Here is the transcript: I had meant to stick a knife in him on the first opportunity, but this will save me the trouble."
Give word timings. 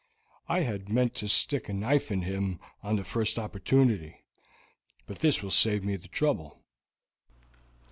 I 0.49 0.61
had 0.61 0.89
meant 0.89 1.13
to 1.17 1.27
stick 1.27 1.69
a 1.69 1.73
knife 1.73 2.11
in 2.11 2.23
him 2.23 2.59
on 2.81 2.95
the 2.95 3.03
first 3.03 3.37
opportunity, 3.37 4.25
but 5.05 5.19
this 5.19 5.43
will 5.43 5.51
save 5.51 5.83
me 5.83 5.95
the 5.95 6.07
trouble." 6.07 6.63